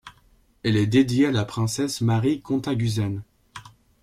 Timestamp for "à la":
1.27-1.45